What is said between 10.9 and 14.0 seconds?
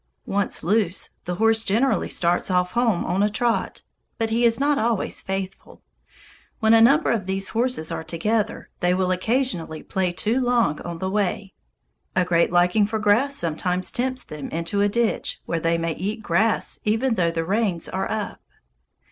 the way. A great liking for grass sometimes